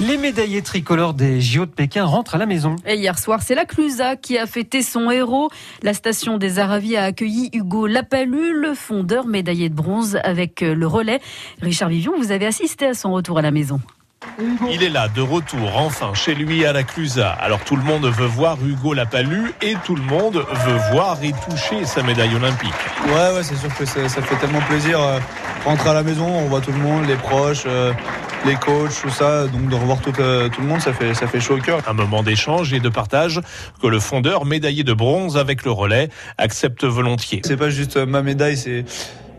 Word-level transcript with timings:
Les 0.00 0.16
médaillés 0.16 0.62
tricolores 0.62 1.12
des 1.12 1.42
JO 1.42 1.66
de 1.66 1.70
Pékin 1.70 2.04
rentrent 2.04 2.34
à 2.34 2.38
la 2.38 2.46
maison. 2.46 2.76
Et 2.86 2.94
hier 2.94 3.18
soir, 3.18 3.42
c'est 3.42 3.54
la 3.54 3.66
Clusa 3.66 4.16
qui 4.16 4.38
a 4.38 4.46
fêté 4.46 4.82
son 4.82 5.10
héros. 5.10 5.50
La 5.82 5.92
station 5.92 6.38
des 6.38 6.58
Aravis 6.58 6.96
a 6.96 7.04
accueilli 7.04 7.50
Hugo 7.52 7.86
Lapalu, 7.86 8.58
le 8.58 8.74
fondeur 8.74 9.26
médaillé 9.26 9.68
de 9.68 9.74
bronze 9.74 10.18
avec 10.24 10.62
le 10.62 10.86
relais. 10.86 11.20
Richard 11.60 11.90
Vivion, 11.90 12.14
vous 12.16 12.32
avez 12.32 12.46
assisté 12.46 12.86
à 12.86 12.94
son 12.94 13.12
retour 13.12 13.38
à 13.38 13.42
la 13.42 13.50
maison. 13.50 13.78
Il 14.70 14.82
est 14.82 14.90
là, 14.90 15.08
de 15.08 15.20
retour, 15.20 15.76
enfin, 15.76 16.12
chez 16.14 16.34
lui 16.34 16.64
à 16.64 16.72
la 16.72 16.82
Clusa. 16.82 17.30
Alors 17.30 17.60
tout 17.60 17.76
le 17.76 17.82
monde 17.82 18.04
veut 18.06 18.26
voir 18.26 18.58
Hugo 18.64 18.92
Lapalu 18.94 19.52
et 19.62 19.74
tout 19.84 19.96
le 19.96 20.02
monde 20.02 20.44
veut 20.66 20.78
voir 20.92 21.18
et 21.22 21.32
toucher 21.48 21.84
sa 21.84 22.02
médaille 22.02 22.34
olympique. 22.34 22.72
Ouais, 23.06 23.34
ouais, 23.34 23.42
c'est 23.42 23.56
sûr 23.56 23.74
que 23.74 23.84
ça, 23.84 24.08
fait 24.08 24.36
tellement 24.36 24.60
plaisir. 24.60 25.00
Euh, 25.00 25.18
rentrer 25.64 25.90
à 25.90 25.94
la 25.94 26.02
maison, 26.02 26.26
on 26.26 26.46
voit 26.46 26.60
tout 26.60 26.72
le 26.72 26.78
monde, 26.78 27.06
les 27.06 27.16
proches, 27.16 27.64
euh, 27.66 27.92
les 28.46 28.54
coachs, 28.56 29.00
tout 29.02 29.10
ça. 29.10 29.46
Donc 29.46 29.68
de 29.68 29.74
revoir 29.74 30.00
tout, 30.00 30.12
euh, 30.18 30.48
tout 30.48 30.60
le 30.60 30.66
monde, 30.66 30.80
ça 30.80 30.92
fait, 30.92 31.14
ça 31.14 31.26
fait 31.26 31.40
chaud 31.40 31.56
au 31.56 31.60
cœur. 31.60 31.80
Un 31.86 31.92
moment 31.92 32.22
d'échange 32.22 32.72
et 32.72 32.80
de 32.80 32.88
partage 32.88 33.40
que 33.82 33.86
le 33.86 34.00
fondeur, 34.00 34.44
médaillé 34.44 34.84
de 34.84 34.92
bronze 34.92 35.36
avec 35.36 35.64
le 35.64 35.70
relais, 35.70 36.08
accepte 36.38 36.84
volontiers. 36.84 37.42
C'est 37.44 37.56
pas 37.56 37.70
juste 37.70 37.96
ma 37.96 38.22
médaille, 38.22 38.56
c'est 38.56 38.84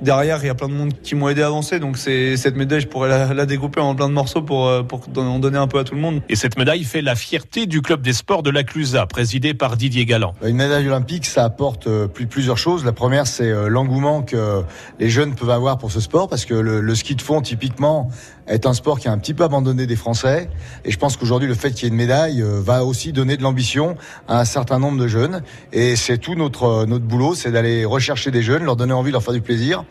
derrière, 0.01 0.39
il 0.43 0.47
y 0.47 0.49
a 0.49 0.55
plein 0.55 0.67
de 0.67 0.73
monde 0.73 0.93
qui 1.03 1.15
m'ont 1.15 1.29
aidé 1.29 1.41
à 1.41 1.47
avancer. 1.47 1.79
Donc 1.79 1.97
c'est 1.97 2.37
cette 2.37 2.55
médaille, 2.55 2.81
je 2.81 2.87
pourrais 2.87 3.33
la, 3.33 3.45
découper 3.45 3.79
en 3.79 3.95
plein 3.95 4.09
de 4.09 4.13
morceaux 4.13 4.41
pour, 4.41 4.67
euh, 4.67 4.83
pour 4.83 5.01
en 5.17 5.39
donner 5.39 5.57
un 5.57 5.67
peu 5.67 5.79
à 5.79 5.83
tout 5.83 5.95
le 5.95 6.01
monde. 6.01 6.21
Et 6.29 6.35
cette 6.35 6.57
médaille 6.57 6.83
fait 6.83 7.01
la 7.01 7.15
fierté 7.15 7.65
du 7.65 7.81
club 7.81 8.01
des 8.01 8.13
sports 8.13 8.43
de 8.43 8.49
la 8.49 8.63
Clusa, 8.63 9.05
présidé 9.05 9.53
par 9.53 9.77
Didier 9.77 10.05
Galland. 10.05 10.33
Une 10.43 10.55
médaille 10.55 10.87
olympique, 10.87 11.25
ça 11.25 11.43
apporte 11.43 11.87
euh, 11.87 12.07
plusieurs 12.07 12.57
choses. 12.57 12.85
La 12.85 12.91
première, 12.91 13.27
c'est 13.27 13.49
euh, 13.49 13.67
l'engouement 13.67 14.21
que 14.23 14.63
les 14.99 15.09
jeunes 15.09 15.35
peuvent 15.35 15.49
avoir 15.49 15.77
pour 15.77 15.91
ce 15.91 15.99
sport, 15.99 16.27
parce 16.27 16.45
que 16.45 16.53
le, 16.53 16.95
ski 16.95 17.15
de 17.15 17.21
fond, 17.21 17.41
typiquement, 17.41 18.09
est 18.47 18.65
un 18.65 18.73
sport 18.73 18.99
qui 18.99 19.07
a 19.07 19.11
un 19.11 19.17
petit 19.17 19.33
peu 19.33 19.43
abandonné 19.43 19.87
des 19.87 19.95
Français. 19.95 20.49
Et 20.85 20.91
je 20.91 20.97
pense 20.97 21.17
qu'aujourd'hui, 21.17 21.47
le 21.47 21.55
fait 21.55 21.71
qu'il 21.71 21.83
y 21.83 21.85
ait 21.85 21.89
une 21.89 21.95
médaille 21.95 22.43
va 22.45 22.83
aussi 22.83 23.13
donner 23.13 23.37
de 23.37 23.43
l'ambition 23.43 23.95
à 24.27 24.39
un 24.39 24.45
certain 24.45 24.79
nombre 24.79 24.99
de 24.99 25.07
jeunes. 25.07 25.41
Et 25.71 25.95
c'est 25.95 26.17
tout 26.17 26.35
notre, 26.35 26.85
notre 26.85 27.05
boulot, 27.05 27.33
c'est 27.33 27.51
d'aller 27.51 27.85
rechercher 27.85 28.31
des 28.31 28.41
jeunes, 28.41 28.63
leur 28.63 28.75
donner 28.75 28.93
envie, 28.93 29.11
leur 29.11 29.23
faire 29.23 29.33
du 29.33 29.41
plaisir 29.41 29.83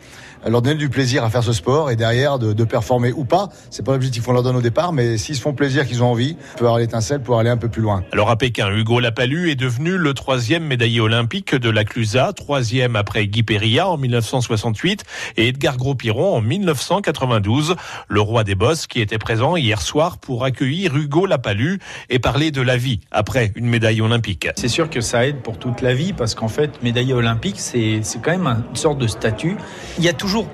leur 0.49 0.61
donner 0.61 0.75
du 0.75 0.89
plaisir 0.89 1.23
à 1.23 1.29
faire 1.29 1.43
ce 1.43 1.53
sport 1.53 1.91
et 1.91 1.95
derrière 1.95 2.39
de, 2.39 2.53
de 2.53 2.63
performer 2.63 3.11
ou 3.11 3.25
pas. 3.25 3.49
C'est 3.69 3.85
pas 3.85 3.91
l'objectif 3.91 4.23
qu'on 4.23 4.33
leur 4.33 4.43
donne 4.43 4.55
au 4.55 4.61
départ, 4.61 4.93
mais 4.93 5.17
s'ils 5.17 5.35
se 5.35 5.41
font 5.41 5.53
plaisir, 5.53 5.87
qu'ils 5.87 6.03
ont 6.03 6.11
envie, 6.11 6.35
peut 6.57 6.65
avoir 6.65 6.79
l'étincelle 6.79 7.21
pour 7.21 7.39
aller 7.39 7.49
un 7.49 7.57
peu 7.57 7.69
plus 7.69 7.81
loin. 7.81 8.03
Alors 8.11 8.29
à 8.29 8.35
Pékin, 8.35 8.69
Hugo 8.71 8.99
Lapalu 8.99 9.51
est 9.51 9.55
devenu 9.55 9.97
le 9.97 10.13
troisième 10.13 10.65
médaillé 10.65 10.99
olympique 10.99 11.55
de 11.55 11.69
la 11.69 11.83
Clusa, 11.83 12.33
troisième 12.33 12.95
après 12.95 13.27
Guy 13.27 13.43
Perilla 13.43 13.87
en 13.87 13.97
1968 13.97 15.03
et 15.37 15.47
Edgar 15.49 15.77
Gros-Piron 15.77 16.35
en 16.35 16.41
1992. 16.41 17.75
Le 18.07 18.21
roi 18.21 18.43
des 18.43 18.55
bosses 18.55 18.87
qui 18.87 19.01
était 19.01 19.17
présent 19.17 19.55
hier 19.55 19.81
soir 19.81 20.17
pour 20.17 20.43
accueillir 20.43 20.95
Hugo 20.95 21.25
Lapalu 21.25 21.79
et 22.09 22.19
parler 22.19 22.51
de 22.51 22.61
la 22.61 22.77
vie 22.77 22.99
après 23.11 23.51
une 23.55 23.67
médaille 23.67 24.01
olympique. 24.01 24.47
C'est 24.55 24.67
sûr 24.67 24.89
que 24.89 25.01
ça 25.01 25.27
aide 25.27 25.37
pour 25.37 25.57
toute 25.57 25.81
la 25.81 25.93
vie 25.93 26.13
parce 26.13 26.35
qu'en 26.35 26.47
fait, 26.47 26.81
médaillé 26.83 27.13
olympique, 27.13 27.59
c'est 27.59 28.01
quand 28.21 28.31
même 28.31 28.63
une 28.69 28.75
sorte 28.75 28.97
de 28.97 29.07
statut. 29.07 29.57
Il 29.97 30.03
y 30.03 30.09
a 30.09 30.13
toujours 30.13 30.47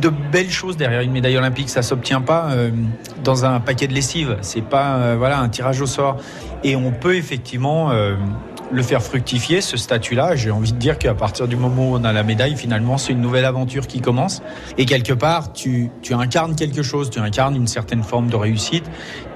de 0.00 0.08
belles 0.08 0.50
choses 0.50 0.76
derrière 0.76 1.00
une 1.00 1.12
médaille 1.12 1.36
olympique. 1.36 1.70
Ça 1.70 1.82
s'obtient 1.82 2.20
pas 2.20 2.50
euh, 2.50 2.70
dans 3.22 3.44
un 3.44 3.60
paquet 3.60 3.86
de 3.86 3.94
lessive. 3.94 4.36
C'est 4.40 4.64
pas 4.64 4.96
euh, 4.96 5.14
voilà 5.18 5.38
un 5.38 5.48
tirage 5.48 5.80
au 5.80 5.86
sort. 5.86 6.16
Et 6.64 6.76
on 6.76 6.90
peut 6.90 7.16
effectivement 7.16 7.90
euh, 7.90 8.16
le 8.72 8.82
faire 8.82 9.02
fructifier 9.02 9.60
ce 9.60 9.76
statut-là. 9.76 10.34
J'ai 10.34 10.50
envie 10.50 10.72
de 10.72 10.78
dire 10.78 10.98
qu'à 10.98 11.14
partir 11.14 11.46
du 11.46 11.56
moment 11.56 11.92
où 11.92 11.94
on 11.96 12.04
a 12.04 12.12
la 12.12 12.22
médaille, 12.22 12.56
finalement, 12.56 12.98
c'est 12.98 13.12
une 13.12 13.20
nouvelle 13.20 13.44
aventure 13.44 13.86
qui 13.86 14.00
commence. 14.00 14.42
Et 14.76 14.86
quelque 14.86 15.12
part, 15.12 15.52
tu, 15.52 15.90
tu 16.02 16.14
incarnes 16.14 16.56
quelque 16.56 16.82
chose. 16.82 17.10
Tu 17.10 17.20
incarnes 17.20 17.54
une 17.54 17.68
certaine 17.68 18.02
forme 18.02 18.28
de 18.28 18.36
réussite. 18.36 18.84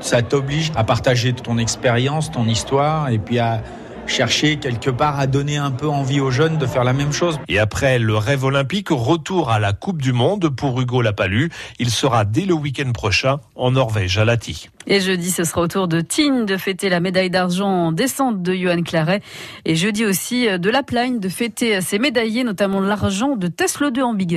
Ça 0.01 0.23
t'oblige 0.23 0.73
à 0.75 0.85
partager 0.85 1.33
ton 1.33 1.59
expérience, 1.59 2.31
ton 2.33 2.47
histoire, 2.47 3.11
et 3.11 3.19
puis 3.19 3.39
à 3.39 3.63
chercher 4.11 4.57
quelque 4.57 4.91
part 4.91 5.19
à 5.19 5.27
donner 5.27 5.57
un 5.57 5.71
peu 5.71 5.89
envie 5.89 6.21
aux 6.21 6.31
jeunes 6.31 6.59
de 6.59 6.67
faire 6.67 6.85
la 6.85 6.93
même 6.93 7.13
chose. 7.13 7.39
Et 7.49 7.59
après 7.59 7.99
le 7.99 8.17
rêve 8.17 8.45
olympique, 8.45 8.89
retour 8.91 9.51
à 9.51 9.59
la 9.59 9.73
Coupe 9.73 10.03
du 10.03 10.13
Monde 10.13 10.49
pour 10.49 10.81
Hugo 10.81 11.01
Lapalu. 11.01 11.51
Il 11.79 11.91
sera 11.91 12.25
dès 12.25 12.45
le 12.45 12.55
week-end 12.55 12.91
prochain 12.93 13.39
en 13.55 13.71
Norvège 13.71 14.19
à 14.19 14.25
Lati. 14.25 14.69
Et 14.87 15.01
jeudi, 15.01 15.31
ce 15.31 15.45
sera 15.45 15.63
au 15.63 15.69
tour 15.69 15.89
de 15.89 16.01
Tignes 16.01 16.45
de 16.45 16.57
fêter 16.57 16.89
la 16.89 17.01
médaille 17.01 17.31
d'argent 17.31 17.69
en 17.69 17.93
descente 17.93 18.43
de 18.43 18.55
Johan 18.55 18.83
Claret. 18.83 19.23
Et 19.65 19.77
jeudi 19.77 20.05
aussi 20.05 20.47
de 20.59 20.71
La 20.71 20.83
Plagne 20.83 21.21
de 21.21 21.29
fêter 21.29 21.81
ses 21.81 21.99
médaillés, 21.99 22.45
notamment 22.45 22.81
l'argent 22.81 23.37
de 23.37 23.47
Tesla 23.47 23.91
2 23.91 24.03
en 24.03 24.15
Big 24.15 24.31